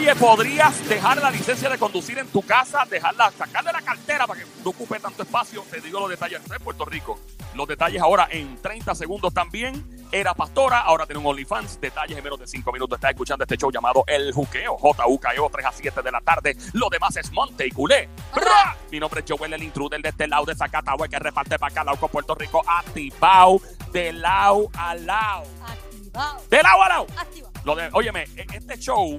Oye, 0.00 0.16
podrías 0.16 0.88
dejar 0.88 1.20
la 1.20 1.30
licencia 1.30 1.68
de 1.68 1.76
conducir 1.76 2.16
en 2.18 2.26
tu 2.28 2.40
casa, 2.40 2.86
dejarla, 2.88 3.30
sacarle 3.32 3.70
la 3.70 3.82
cartera 3.82 4.26
para 4.26 4.40
que 4.40 4.46
no 4.64 4.70
ocupe 4.70 4.98
tanto 4.98 5.22
espacio. 5.22 5.62
Te 5.70 5.78
digo 5.82 6.00
los 6.00 6.08
detalles 6.08 6.42
de 6.48 6.58
Puerto 6.58 6.86
Rico. 6.86 7.20
Los 7.52 7.68
detalles 7.68 8.00
ahora 8.00 8.26
en 8.30 8.56
30 8.62 8.94
segundos 8.94 9.34
también. 9.34 9.84
Era 10.10 10.32
pastora, 10.32 10.80
ahora 10.80 11.04
tiene 11.04 11.20
un 11.20 11.26
OnlyFans. 11.26 11.78
Detalles 11.82 12.16
en 12.16 12.24
menos 12.24 12.40
de 12.40 12.46
5 12.46 12.72
minutos. 12.72 12.96
Está 12.96 13.10
escuchando 13.10 13.44
este 13.44 13.58
show 13.58 13.70
llamado 13.70 14.02
El 14.06 14.32
Juqueo. 14.32 14.78
JUKEO, 14.78 15.50
3 15.52 15.66
a 15.66 15.72
7 15.72 16.00
de 16.00 16.10
la 16.10 16.22
tarde. 16.22 16.56
Lo 16.72 16.88
demás 16.88 17.14
es 17.18 17.30
Monte 17.30 17.66
y 17.66 17.70
Culé. 17.70 18.08
¡Bra! 18.34 18.78
Mi 18.90 18.98
nombre 18.98 19.20
es 19.20 19.26
Joel, 19.30 19.52
el 19.52 19.62
intruder 19.62 20.00
de 20.00 20.08
este 20.08 20.26
lado 20.26 20.46
de 20.46 20.54
Zacatahue 20.54 21.10
que 21.10 21.18
reparte 21.18 21.58
para 21.58 21.82
acá, 21.82 21.98
con 22.00 22.08
Puerto 22.08 22.34
Rico. 22.34 22.62
Activado 22.66 23.60
de 23.92 24.14
lado 24.14 24.70
a 24.72 24.94
lado. 24.94 25.44
Activado. 25.62 26.42
De 26.48 26.62
lado 26.62 26.82
a 26.84 26.88
lado. 26.88 27.06
Activado. 27.18 27.52
Lo 27.64 27.76
de, 27.76 27.90
óyeme, 27.92 28.22
e- 28.34 28.46
este 28.54 28.78
show, 28.78 29.18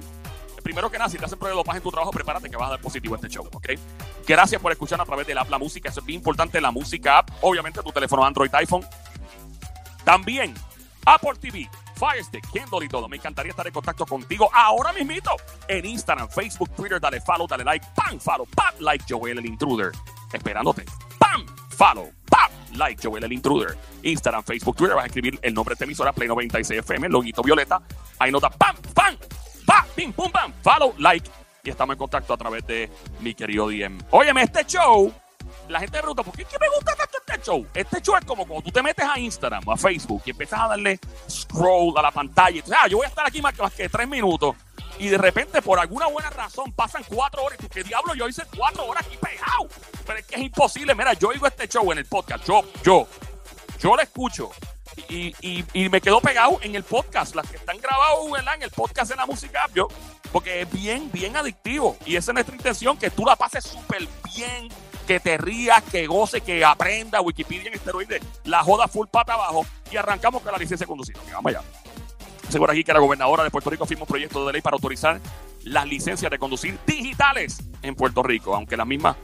primero 0.62 0.90
que 0.90 0.98
nada, 0.98 1.10
si 1.10 1.18
te 1.18 1.24
hacen 1.24 1.38
prueba 1.38 1.54
de 1.54 1.58
dopaje 1.58 1.78
en 1.78 1.82
tu 1.82 1.90
trabajo, 1.90 2.10
prepárate 2.10 2.48
que 2.48 2.56
vas 2.56 2.68
a 2.68 2.70
dar 2.72 2.80
positivo 2.80 3.14
a 3.14 3.18
este 3.18 3.28
show, 3.28 3.48
¿ok? 3.52 3.70
Gracias 4.26 4.60
por 4.60 4.72
escuchar 4.72 5.00
a 5.00 5.04
través 5.04 5.26
de 5.26 5.34
la 5.34 5.42
app 5.42 5.50
La 5.50 5.58
Música. 5.58 5.88
Eso 5.88 6.00
es 6.00 6.06
bien 6.06 6.18
importante, 6.18 6.60
la 6.60 6.70
música 6.70 7.18
app. 7.18 7.30
Obviamente, 7.42 7.82
tu 7.82 7.92
teléfono 7.92 8.24
Android, 8.24 8.50
iPhone. 8.54 8.84
También, 10.04 10.54
Apple 11.04 11.34
TV, 11.40 11.68
Fire 11.96 12.24
Stick, 12.24 12.44
Kindle 12.50 12.84
y 12.84 12.88
todo. 12.88 13.08
Me 13.08 13.16
encantaría 13.16 13.50
estar 13.50 13.66
en 13.66 13.72
contacto 13.72 14.06
contigo 14.06 14.50
ahora 14.52 14.92
mismito 14.92 15.30
en 15.68 15.84
Instagram, 15.86 16.28
Facebook, 16.28 16.70
Twitter. 16.70 17.00
Dale 17.00 17.20
follow, 17.20 17.46
dale 17.46 17.64
like, 17.64 17.86
pam, 17.94 18.18
follow, 18.18 18.46
pam, 18.46 18.74
like 18.80 19.04
Joel 19.08 19.38
el 19.38 19.46
Intruder. 19.46 19.92
Esperándote. 20.32 20.84
Pam, 21.18 21.46
follow, 21.70 22.10
pam, 22.28 22.50
like 22.74 23.00
Joel 23.02 23.24
el 23.24 23.32
Intruder. 23.32 23.76
Instagram, 24.02 24.42
Facebook, 24.42 24.76
Twitter. 24.76 24.96
Vas 24.96 25.04
a 25.04 25.06
escribir 25.06 25.38
el 25.42 25.54
nombre 25.54 25.72
de 25.72 25.74
esta 25.74 25.84
emisora, 25.84 26.12
Play 26.12 26.28
96 26.28 26.80
FM, 26.80 27.08
loguito 27.08 27.42
violeta. 27.42 27.80
Ahí 28.18 28.30
nota, 28.30 28.50
pam, 28.50 28.76
pam, 28.94 29.16
pim, 29.94 30.12
pum, 30.12 30.30
pam, 30.30 30.52
follow, 30.62 30.94
like. 30.98 31.28
Y 31.64 31.70
estamos 31.70 31.94
en 31.94 31.98
contacto 31.98 32.34
a 32.34 32.36
través 32.36 32.66
de 32.66 32.90
mi 33.20 33.34
querido 33.34 33.68
DM. 33.68 33.98
Óyeme, 34.10 34.42
este 34.42 34.64
show 34.64 35.12
la 35.68 35.80
gente 35.80 35.98
pregunta, 35.98 36.22
¿por 36.22 36.34
qué, 36.34 36.44
me 36.60 36.68
gusta 36.68 36.94
tanto 36.94 37.18
este 37.26 37.44
show? 37.44 37.66
Este 37.74 38.00
show 38.00 38.16
es 38.16 38.24
como 38.24 38.46
cuando 38.46 38.64
tú 38.64 38.70
te 38.70 38.82
metes 38.82 39.06
a 39.08 39.18
Instagram 39.18 39.62
o 39.66 39.72
a 39.72 39.76
Facebook 39.76 40.22
y 40.26 40.30
empiezas 40.30 40.60
a 40.60 40.68
darle 40.68 40.98
scroll 41.28 41.96
a 41.96 42.02
la 42.02 42.10
pantalla. 42.10 42.58
Y 42.58 42.62
tú, 42.62 42.72
ah, 42.74 42.88
yo 42.88 42.98
voy 42.98 43.06
a 43.06 43.08
estar 43.08 43.26
aquí 43.26 43.40
más, 43.40 43.56
más 43.58 43.72
que 43.72 43.88
tres 43.88 44.08
minutos. 44.08 44.56
Y 44.98 45.08
de 45.08 45.18
repente, 45.18 45.62
por 45.62 45.78
alguna 45.78 46.06
buena 46.06 46.30
razón, 46.30 46.72
pasan 46.72 47.02
cuatro 47.08 47.44
horas. 47.44 47.58
Y 47.58 47.62
tú, 47.62 47.68
¿qué 47.68 47.82
diablo? 47.82 48.14
Yo 48.14 48.28
hice 48.28 48.42
cuatro 48.56 48.84
horas 48.84 49.06
aquí 49.06 49.16
pegado. 49.16 49.68
Pero 50.06 50.18
es 50.18 50.26
que 50.26 50.34
es 50.36 50.42
imposible. 50.42 50.94
Mira, 50.94 51.14
yo 51.14 51.28
oigo 51.28 51.46
este 51.46 51.66
show 51.68 51.90
en 51.92 51.98
el 51.98 52.06
podcast. 52.06 52.46
Yo, 52.46 52.62
yo, 52.84 53.06
yo 53.80 53.96
lo 53.96 54.02
escucho. 54.02 54.50
Y, 55.08 55.34
y, 55.40 55.88
me 55.88 56.00
quedo 56.00 56.20
pegado 56.20 56.58
en 56.62 56.74
el 56.74 56.82
podcast. 56.82 57.34
Las 57.34 57.48
que 57.48 57.56
están 57.56 57.78
grabadas. 57.78 58.02
En 58.56 58.62
el 58.62 58.70
podcast 58.70 59.10
en 59.10 59.16
la 59.16 59.26
música. 59.26 59.66
Yo, 59.74 59.88
porque 60.32 60.62
es 60.62 60.72
bien, 60.72 61.10
bien 61.12 61.36
adictivo. 61.36 61.96
Y 62.06 62.16
esa 62.16 62.32
es 62.32 62.34
nuestra 62.34 62.54
intención, 62.54 62.96
que 62.96 63.10
tú 63.10 63.24
la 63.24 63.36
pases 63.36 63.64
súper 63.64 64.08
bien, 64.34 64.68
que 65.06 65.20
te 65.20 65.38
rías, 65.38 65.82
que 65.82 66.06
goce, 66.06 66.40
que 66.40 66.64
aprenda 66.64 67.20
Wikipedia 67.20 67.68
en 67.68 67.74
esteroides, 67.74 68.22
la 68.44 68.62
joda 68.62 68.88
full 68.88 69.06
pata 69.08 69.34
abajo 69.34 69.66
y 69.90 69.96
arrancamos 69.96 70.42
con 70.42 70.52
la 70.52 70.58
licencia 70.58 70.84
de 70.84 70.88
conducir. 70.88 71.16
Ok, 71.18 71.32
vamos 71.32 71.50
allá. 71.50 71.62
Seguro 72.48 72.72
aquí 72.72 72.84
que 72.84 72.92
la 72.92 72.98
gobernadora 72.98 73.44
de 73.44 73.50
Puerto 73.50 73.70
Rico 73.70 73.86
firma 73.86 74.02
un 74.02 74.08
proyecto 74.08 74.46
de 74.46 74.52
ley 74.52 74.62
para 74.62 74.74
autorizar 74.74 75.20
las 75.64 75.86
licencias 75.86 76.30
de 76.30 76.38
conducir 76.38 76.78
digitales 76.86 77.62
en 77.82 77.94
Puerto 77.94 78.22
Rico, 78.22 78.54
aunque 78.54 78.76
las 78.76 78.86
mismas 78.86 79.16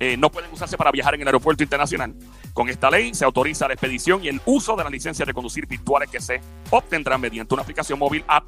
eh, 0.00 0.16
no 0.16 0.30
pueden 0.30 0.52
usarse 0.52 0.76
para 0.76 0.90
viajar 0.90 1.14
en 1.14 1.22
el 1.22 1.28
aeropuerto 1.28 1.62
internacional. 1.62 2.14
Con 2.52 2.68
esta 2.68 2.90
ley 2.90 3.14
se 3.14 3.24
autoriza 3.24 3.66
la 3.66 3.74
expedición 3.74 4.24
y 4.24 4.28
el 4.28 4.40
uso 4.46 4.76
de 4.76 4.84
las 4.84 4.92
licencias 4.92 5.26
de 5.26 5.34
conducir 5.34 5.66
virtuales 5.66 6.10
que 6.10 6.20
se 6.20 6.40
obtendrán 6.70 7.20
mediante 7.20 7.54
una 7.54 7.62
aplicación 7.62 7.98
móvil 7.98 8.24
app 8.28 8.44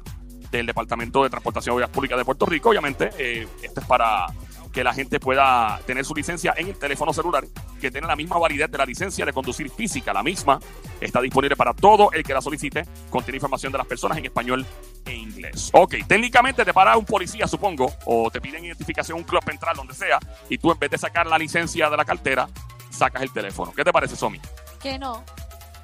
del 0.51 0.65
Departamento 0.65 1.23
de 1.23 1.29
Transportación 1.29 1.75
y 1.75 1.77
Vías 1.79 1.89
Públicas 1.89 2.17
de 2.17 2.25
Puerto 2.25 2.45
Rico. 2.45 2.69
Obviamente, 2.69 3.09
eh, 3.17 3.47
esto 3.63 3.81
es 3.81 3.87
para 3.87 4.27
que 4.71 4.83
la 4.83 4.93
gente 4.93 5.19
pueda 5.19 5.79
tener 5.85 6.05
su 6.05 6.13
licencia 6.13 6.53
en 6.55 6.67
el 6.67 6.77
teléfono 6.77 7.13
celular, 7.13 7.45
que 7.79 7.91
tiene 7.91 8.07
la 8.07 8.15
misma 8.15 8.37
validez 8.37 8.71
de 8.71 8.77
la 8.77 8.85
licencia 8.85 9.25
de 9.25 9.33
conducir 9.33 9.69
física. 9.69 10.13
La 10.13 10.23
misma 10.23 10.59
está 10.99 11.21
disponible 11.21 11.55
para 11.55 11.73
todo 11.73 12.11
el 12.11 12.23
que 12.23 12.33
la 12.33 12.41
solicite. 12.41 12.85
Contiene 13.09 13.37
información 13.37 13.71
de 13.71 13.77
las 13.77 13.87
personas 13.87 14.17
en 14.17 14.25
español 14.25 14.65
e 15.05 15.13
inglés. 15.13 15.69
Ok, 15.73 15.95
técnicamente 16.07 16.63
te 16.63 16.73
para 16.73 16.97
un 16.97 17.05
policía, 17.05 17.47
supongo, 17.47 17.93
o 18.05 18.29
te 18.31 18.39
piden 18.39 18.65
identificación, 18.65 19.17
un 19.17 19.23
club 19.23 19.43
central, 19.43 19.75
donde 19.75 19.93
sea, 19.93 20.19
y 20.49 20.57
tú 20.57 20.71
en 20.71 20.79
vez 20.79 20.91
de 20.91 20.97
sacar 20.97 21.27
la 21.27 21.37
licencia 21.37 21.89
de 21.89 21.97
la 21.97 22.05
cartera, 22.05 22.47
sacas 22.89 23.21
el 23.23 23.31
teléfono. 23.31 23.73
¿Qué 23.73 23.83
te 23.83 23.91
parece, 23.91 24.15
Somi? 24.15 24.39
Que 24.81 24.97
no. 24.97 25.23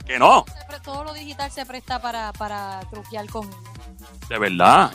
Que 0.06 0.18
no, 0.18 0.46
Todo 0.84 1.04
lo 1.04 1.14
digital 1.14 1.52
se 1.52 1.66
presta 1.66 2.02
para, 2.02 2.32
para 2.32 2.80
truquear 2.90 3.28
con. 3.28 3.50
de 4.30 4.40
verdad. 4.40 4.92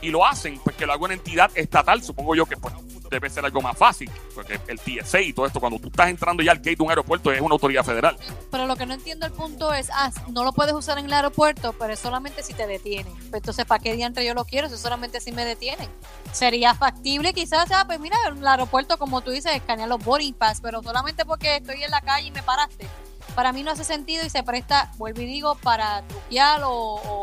Y 0.00 0.10
lo 0.10 0.24
hacen, 0.26 0.58
pues 0.60 0.74
que 0.76 0.86
lo 0.86 0.92
haga 0.92 1.04
una 1.04 1.14
entidad 1.14 1.50
estatal, 1.54 2.02
supongo 2.02 2.34
yo 2.34 2.46
que 2.46 2.56
pues, 2.56 2.74
debe 3.12 3.30
ser 3.30 3.44
algo 3.44 3.60
más 3.60 3.76
fácil, 3.76 4.10
porque 4.34 4.58
el 4.66 4.80
TSA 4.80 5.20
y 5.20 5.32
todo 5.32 5.46
esto, 5.46 5.60
cuando 5.60 5.78
tú 5.78 5.88
estás 5.88 6.08
entrando 6.08 6.42
ya 6.42 6.52
al 6.52 6.58
gate 6.58 6.76
de 6.76 6.82
un 6.82 6.90
aeropuerto, 6.90 7.30
es 7.30 7.40
una 7.40 7.52
autoridad 7.52 7.84
federal. 7.84 8.16
Pero 8.50 8.66
lo 8.66 8.76
que 8.76 8.86
no 8.86 8.94
entiendo 8.94 9.26
el 9.26 9.32
punto 9.32 9.72
es, 9.72 9.90
ah, 9.92 10.10
no 10.30 10.44
lo 10.44 10.52
puedes 10.52 10.74
usar 10.74 10.98
en 10.98 11.06
el 11.06 11.12
aeropuerto, 11.12 11.74
pero 11.78 11.92
es 11.92 12.00
solamente 12.00 12.42
si 12.42 12.54
te 12.54 12.66
detienen. 12.66 13.14
Pues 13.30 13.34
entonces, 13.34 13.64
¿para 13.64 13.82
qué 13.82 13.94
diantre 13.94 14.24
yo 14.24 14.34
lo 14.34 14.44
quiero? 14.44 14.68
Si 14.68 14.76
solamente 14.76 15.20
si 15.20 15.32
me 15.32 15.44
detienen. 15.44 15.88
Sería 16.32 16.74
factible 16.74 17.32
quizás, 17.32 17.70
ah, 17.72 17.84
pues 17.86 18.00
mira, 18.00 18.16
el 18.26 18.46
aeropuerto, 18.46 18.98
como 18.98 19.20
tú 19.20 19.30
dices, 19.30 19.54
escanear 19.54 19.88
los 19.88 20.02
boarding 20.02 20.34
pass, 20.34 20.60
pero 20.60 20.82
solamente 20.82 21.24
porque 21.24 21.56
estoy 21.56 21.82
en 21.82 21.90
la 21.90 22.00
calle 22.00 22.28
y 22.28 22.30
me 22.30 22.42
paraste. 22.42 22.88
Para 23.34 23.52
mí 23.52 23.62
no 23.62 23.70
hace 23.70 23.84
sentido 23.84 24.24
y 24.26 24.30
se 24.30 24.42
presta, 24.42 24.90
vuelvo 24.96 25.22
y 25.22 25.26
digo, 25.26 25.54
para 25.56 26.02
truquear 26.02 26.62
o, 26.64 26.70
o 26.70 27.21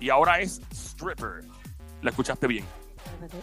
y 0.00 0.10
ahora 0.10 0.40
es 0.40 0.60
stripper. 0.72 1.42
¿La 2.02 2.10
escuchaste 2.10 2.46
bien? 2.46 2.64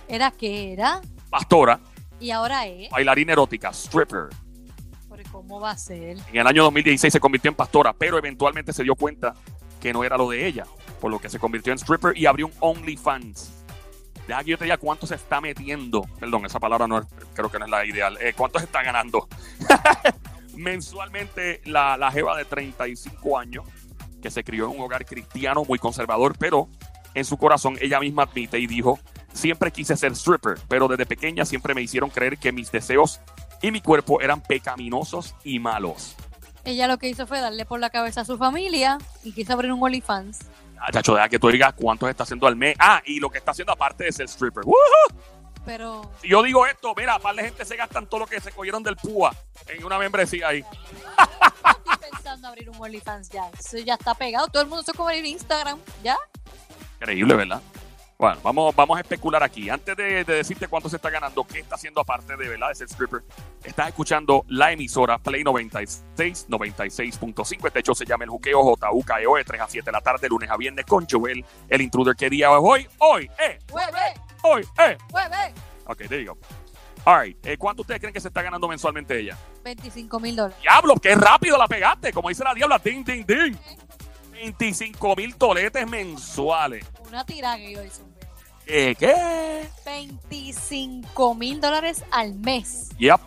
¿Era 0.08 0.32
que 0.32 0.74
era? 0.74 1.02
Pastora, 1.30 1.80
Y 2.20 2.30
ahora 2.32 2.66
es. 2.68 2.90
bailarina 2.92 3.34
erótica, 3.34 3.70
stripper. 3.70 4.30
¿Cómo 5.32 5.60
va 5.60 5.72
a 5.72 5.78
ser? 5.78 6.18
En 6.32 6.36
el 6.38 6.48
año 6.48 6.64
2016 6.64 7.14
se 7.14 7.20
convirtió 7.20 7.50
en 7.50 7.56
pastora, 7.56 7.94
pero 7.94 8.18
eventualmente 8.18 8.74
se 8.74 8.84
dio 8.84 8.96
cuenta 8.96 9.34
que 9.80 9.94
no 9.94 10.04
era 10.04 10.18
lo 10.18 10.30
de 10.30 10.46
ella, 10.48 10.66
por 11.00 11.12
lo 11.12 11.20
que 11.20 11.30
se 11.30 11.40
convirtió 11.40 11.72
en 11.72 11.80
stripper 11.80 12.18
y 12.18 12.26
abrió 12.26 12.48
un 12.48 12.54
OnlyFans. 12.60 13.52
Deja 14.28 14.44
que 14.44 14.52
yo 14.52 14.58
te 14.58 14.66
diga 14.66 14.78
cuánto 14.78 15.06
se 15.08 15.16
está 15.16 15.40
metiendo. 15.42 16.04
Perdón, 16.20 16.46
esa 16.46 16.60
palabra 16.60 16.88
no 16.88 17.00
es- 17.00 17.08
creo 17.34 17.50
que 17.52 17.60
no 17.60 17.66
es 17.66 17.72
la 17.72 17.86
ideal. 17.86 18.18
Eh, 18.22 18.34
¿Cuánto 18.36 18.60
se 18.60 18.66
está 18.66 18.84
ganando? 18.84 19.28
Mensualmente, 20.62 21.62
la, 21.66 21.98
la 21.98 22.12
jeva 22.12 22.38
de 22.38 22.46
35 22.46 23.38
años, 23.38 23.66
que 24.22 24.30
se 24.30 24.44
crió 24.44 24.66
en 24.66 24.78
un 24.78 24.82
hogar 24.82 25.06
cristiano 25.06 25.64
muy 25.66 25.80
conservador, 25.80 26.36
pero 26.38 26.70
en 27.14 27.26
su 27.26 27.38
corazón 27.38 27.78
ella 27.82 28.00
misma 28.00 28.24
admite 28.24 28.60
y 28.60 28.68
dijo, 28.68 29.00
siempre 29.34 29.72
quise 29.72 29.98
ser 29.98 30.14
stripper, 30.14 30.60
pero 30.68 30.88
desde 30.88 31.06
pequeña 31.06 31.46
siempre 31.46 31.74
me 31.74 31.82
hicieron 31.82 32.10
creer 32.10 32.38
que 32.38 32.52
mis 32.52 32.72
deseos 32.72 33.20
y 33.62 33.72
mi 33.72 33.82
cuerpo 33.82 34.22
eran 34.22 34.42
pecaminosos 34.42 35.36
y 35.44 35.60
malos. 35.60 36.16
Ella 36.64 36.88
lo 36.88 36.98
que 36.98 37.10
hizo 37.10 37.26
fue 37.26 37.42
darle 37.42 37.66
por 37.66 37.80
la 37.80 37.90
cabeza 37.90 38.22
a 38.22 38.26
su 38.26 38.38
familia 38.38 39.00
y 39.24 39.32
quiso 39.32 39.54
abrir 39.54 39.72
un 39.72 39.82
OnlyFans. 39.82 40.40
Ah, 40.80 40.92
chacho, 40.92 41.16
deja 41.16 41.30
que 41.30 41.40
tú 41.40 41.50
digas 41.50 41.74
cuánto 41.76 42.08
está 42.08 42.24
haciendo 42.24 42.48
al 42.48 42.56
mes. 42.56 42.76
Ah, 42.80 43.02
y 43.06 43.20
lo 43.20 43.30
que 43.30 43.38
está 43.38 43.52
haciendo 43.52 43.74
aparte 43.74 44.04
de 44.04 44.12
ser 44.12 44.28
stripper. 44.28 44.64
¡Woohoo! 44.64 45.41
Pero 45.66 46.02
Si 46.22 46.28
yo 46.28 46.42
digo 46.44 46.66
esto, 46.66 46.94
mira, 46.96 47.20
par 47.20 47.36
de 47.36 47.44
gente 47.44 47.66
se 47.66 47.76
gastan 47.76 48.08
todo 48.08 48.22
lo 48.22 48.28
que 48.28 48.40
se 48.42 48.52
cogieron 48.52 48.82
del 48.84 48.96
púa 48.96 49.34
en 49.68 49.84
una 49.84 49.98
membresía 50.00 50.50
ahí. 50.50 50.64
estoy 50.64 52.10
pensando 52.12 52.48
abrir 52.48 52.70
un 52.70 52.82
OnlyFans 52.82 53.30
ya. 53.30 53.50
Eso 53.58 53.78
ya 53.78 53.94
está 53.94 54.16
pegado. 54.16 54.48
Todo 54.48 54.64
el 54.64 54.70
mundo 54.70 54.84
se 54.84 54.94
puede 54.94 55.18
abrir 55.18 55.32
Instagram. 55.32 55.80
¿Ya? 56.04 56.18
Increíble, 57.00 57.36
¿verdad? 57.36 57.62
Bueno, 58.18 58.40
vamos, 58.44 58.76
vamos 58.76 58.98
a 58.98 59.02
especular 59.02 59.42
aquí. 59.42 59.68
Antes 59.72 59.98
de, 59.98 60.24
de 60.24 60.34
decirte 60.36 60.68
cuánto 60.68 60.88
se 60.90 60.98
está 60.98 61.10
ganando, 61.10 61.44
qué 61.44 61.60
está 61.60 61.74
haciendo 61.74 62.02
aparte 62.02 62.38
de 62.38 62.50
verdad 62.50 62.70
de 62.70 62.76
ser 62.76 62.88
stripper, 62.88 63.24
estás 63.64 63.88
escuchando 63.88 64.46
la 64.48 64.72
emisora 64.72 65.18
Play 65.18 65.44
96, 65.44 66.48
96.5. 66.48 67.66
Este 67.66 67.80
hecho 67.80 67.96
se 67.96 68.06
llama 68.06 68.26
El 68.26 68.30
Juqueo 68.30 68.76
JUKEO 68.76 69.38
de 69.38 69.44
3 69.44 69.60
E 69.60 69.64
a 69.64 69.68
7 69.68 69.86
de 69.86 69.92
la 69.92 70.02
tarde, 70.02 70.30
lunes 70.30 70.52
a 70.52 70.58
viernes 70.58 70.86
con 70.86 71.08
Joel, 71.10 71.44
el 71.68 71.82
intruder. 71.82 72.16
¿Qué 72.16 72.30
día 72.30 72.50
es 72.50 72.60
hoy? 72.60 72.88
Hoy, 73.00 73.28
eh, 73.40 73.58
¡Hueve! 73.72 74.14
Hoy, 74.44 74.62
eh. 74.80 74.98
¡Hueve! 75.12 75.54
Ok, 75.86 75.98
there 76.08 76.24
you 76.24 76.34
go. 76.34 76.40
All 77.06 77.20
right. 77.20 77.46
Eh, 77.46 77.58
¿Cuánto 77.58 77.82
ustedes 77.82 78.00
creen 78.00 78.14
que 78.14 78.22
se 78.22 78.28
está 78.28 78.42
ganando 78.42 78.68
mensualmente 78.68 79.20
ella? 79.20 79.38
25 79.64 80.20
mil 80.20 80.36
dólares. 80.36 80.58
Diablo, 80.62 80.96
qué 80.96 81.16
rápido 81.16 81.58
la 81.58 81.68
pegaste. 81.68 82.14
Como 82.14 82.30
dice 82.30 82.44
la 82.44 82.54
diabla, 82.54 82.80
ding, 82.80 83.04
ding, 83.04 83.26
ding. 83.26 83.56
25 84.34 85.16
mil 85.16 85.36
toletes 85.36 85.88
mensuales. 85.88 86.86
Una 87.08 87.26
tira 87.26 87.58
que 87.58 87.74
yo 87.74 87.84
hice. 87.84 88.02
¿Qué? 88.66 88.96
¿Qué? 88.98 89.68
25 89.86 91.36
mil 91.36 91.60
dólares 91.60 92.04
al 92.12 92.36
mes. 92.36 92.90
Yep. 93.00 93.20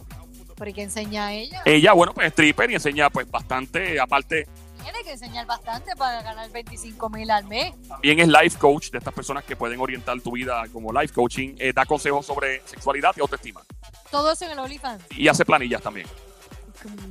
¿Por 0.56 0.72
qué 0.72 0.82
enseña 0.82 1.32
ella? 1.32 1.62
Ella, 1.64 1.92
bueno, 1.92 2.14
pues 2.14 2.28
stripper 2.28 2.70
y 2.70 2.74
enseña 2.74 3.10
pues 3.10 3.28
bastante, 3.28 3.98
aparte, 3.98 4.46
Tiene 4.84 5.02
que 5.02 5.12
enseñar 5.12 5.46
bastante 5.46 5.96
para 5.96 6.22
ganar 6.22 6.48
25 6.50 7.10
mil 7.10 7.30
al 7.30 7.44
mes. 7.46 7.74
también 7.88 8.20
es 8.20 8.28
life 8.28 8.58
coach 8.58 8.90
de 8.90 8.98
estas 8.98 9.12
personas 9.12 9.42
que 9.44 9.56
pueden 9.56 9.80
orientar 9.80 10.20
tu 10.20 10.30
vida 10.32 10.62
como 10.72 10.92
life 10.92 11.12
coaching, 11.12 11.56
eh, 11.58 11.72
da 11.74 11.84
consejos 11.86 12.24
sobre 12.26 12.62
sexualidad 12.66 13.12
y 13.16 13.20
autoestima. 13.20 13.62
Todo 14.10 14.30
eso 14.32 14.44
en 14.44 14.52
el 14.52 14.58
OnlyFans. 14.60 15.02
Y 15.16 15.26
hace 15.26 15.44
planillas 15.44 15.82
también, 15.82 16.06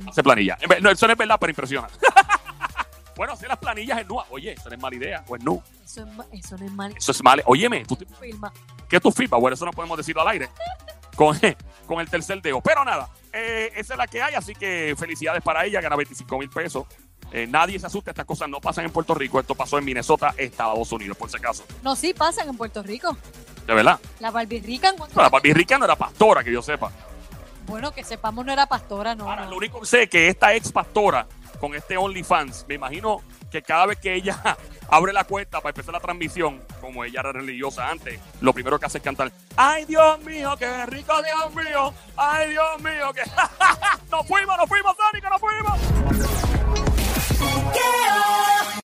hace 0.08 0.22
planillas. 0.22 0.58
En 0.62 0.82
No, 0.82 0.90
eso 0.90 1.06
no 1.06 1.12
es 1.12 1.18
verdad, 1.18 1.36
pero 1.38 1.50
impresiona. 1.50 1.88
bueno, 3.16 3.32
hacer 3.34 3.48
las 3.48 3.58
planillas 3.58 3.98
es 4.00 4.06
nua. 4.06 4.26
Oye, 4.30 4.52
eso 4.52 4.68
no 4.68 4.74
es 4.76 4.80
mala 4.80 4.96
idea, 4.96 5.24
pues 5.26 5.42
no. 5.42 5.62
Eso, 5.84 6.06
es 6.32 6.44
eso 6.44 6.56
no 6.56 6.64
es 6.66 6.72
mal. 6.72 6.94
Eso 6.96 7.12
es 7.12 7.22
mal. 7.22 7.42
Óyeme, 7.46 7.84
¿tú 7.84 7.96
te- 7.96 8.06
Filma. 8.06 8.52
¿qué 8.88 9.00
tú 9.00 9.10
firmas? 9.10 9.40
Bueno, 9.40 9.54
eso 9.54 9.64
no 9.64 9.72
podemos 9.72 9.96
decirlo 9.98 10.22
al 10.22 10.28
aire. 10.28 10.48
Con, 11.16 11.38
con 11.86 12.00
el 12.00 12.08
tercer 12.08 12.40
dedo. 12.40 12.60
Pero 12.60 12.84
nada, 12.84 13.08
eh, 13.32 13.70
esa 13.76 13.94
es 13.94 13.98
la 13.98 14.06
que 14.06 14.22
hay, 14.22 14.34
así 14.34 14.54
que 14.54 14.94
felicidades 14.98 15.42
para 15.42 15.64
ella, 15.64 15.80
gana 15.80 15.96
25 15.96 16.38
mil 16.38 16.48
pesos. 16.50 16.86
Eh, 17.36 17.48
nadie 17.48 17.80
se 17.80 17.86
asusta, 17.86 18.12
estas 18.12 18.26
cosas 18.26 18.48
no 18.48 18.60
pasan 18.60 18.84
en 18.84 18.92
Puerto 18.92 19.12
Rico, 19.12 19.40
esto 19.40 19.56
pasó 19.56 19.76
en 19.76 19.84
Minnesota, 19.84 20.32
Estados 20.36 20.92
Unidos, 20.92 21.16
por 21.16 21.28
si 21.28 21.36
acaso. 21.36 21.64
No, 21.82 21.96
sí 21.96 22.14
pasan 22.14 22.48
en 22.48 22.56
Puerto 22.56 22.80
Rico. 22.80 23.16
De 23.66 23.74
verdad. 23.74 23.98
La 24.20 24.30
Barbie 24.30 24.60
Rica, 24.60 24.90
en 24.90 24.96
No, 24.96 25.08
la 25.16 25.28
Barbie 25.28 25.52
Rica 25.52 25.76
no 25.76 25.84
era 25.84 25.96
pastora, 25.96 26.44
que 26.44 26.52
yo 26.52 26.62
sepa. 26.62 26.92
bueno, 27.66 27.92
que 27.92 28.04
sepamos 28.04 28.46
no 28.46 28.52
era 28.52 28.66
pastora, 28.66 29.16
no. 29.16 29.28
Ahora, 29.28 29.46
no. 29.46 29.50
lo 29.50 29.56
único 29.56 29.80
que 29.80 29.86
sé 29.86 30.04
es 30.04 30.10
que 30.10 30.28
esta 30.28 30.54
ex 30.54 30.70
pastora, 30.70 31.26
con 31.58 31.74
este 31.74 31.96
OnlyFans, 31.96 32.66
me 32.68 32.76
imagino 32.76 33.20
que 33.50 33.62
cada 33.62 33.86
vez 33.86 33.98
que 33.98 34.14
ella 34.14 34.40
abre 34.88 35.12
la 35.12 35.24
cuenta 35.24 35.60
para 35.60 35.70
empezar 35.70 35.92
la 35.92 35.98
transmisión, 36.00 36.62
como 36.80 37.02
ella 37.02 37.18
era 37.18 37.32
religiosa 37.32 37.90
antes, 37.90 38.20
lo 38.42 38.52
primero 38.52 38.78
que 38.78 38.86
hace 38.86 38.98
es 38.98 39.04
cantar, 39.04 39.32
¡Ay, 39.56 39.84
Dios 39.86 40.20
mío, 40.20 40.54
qué 40.56 40.86
rico, 40.86 41.14
Dios 41.20 41.52
mío! 41.52 41.92
¡Ay, 42.16 42.50
Dios 42.50 42.80
mío, 42.80 43.12
que... 43.12 43.22
¡Nos 44.10 44.24
fuimos, 44.28 44.56
nos 44.56 44.68
fuimos, 44.68 44.94
Sónico, 44.96 45.28
nos 45.30 45.40
fuimos! 45.40 46.43
quiero. 47.74 48.53